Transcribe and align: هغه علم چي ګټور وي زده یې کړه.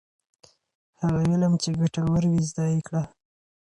هغه 1.01 1.21
علم 1.31 1.53
چي 1.61 1.69
ګټور 1.79 2.23
وي 2.31 2.41
زده 2.49 2.65
یې 2.73 2.79
کړه. 2.87 3.03